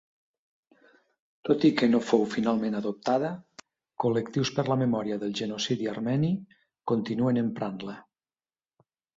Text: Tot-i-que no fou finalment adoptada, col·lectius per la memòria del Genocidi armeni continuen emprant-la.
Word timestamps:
Tot-i-que 1.49 1.89
no 1.91 1.99
fou 2.11 2.25
finalment 2.31 2.77
adoptada, 2.79 3.29
col·lectius 4.05 4.53
per 4.57 4.67
la 4.71 4.79
memòria 4.85 5.21
del 5.25 5.37
Genocidi 5.43 5.93
armeni 5.95 6.33
continuen 6.95 7.43
emprant-la. 7.47 7.99